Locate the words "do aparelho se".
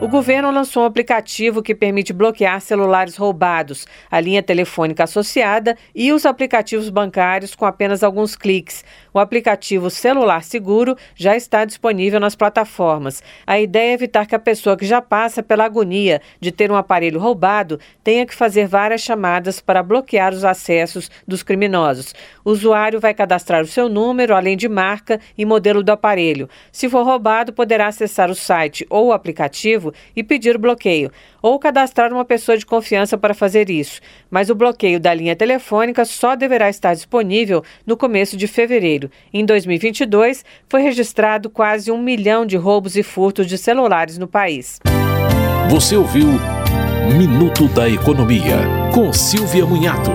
25.82-26.88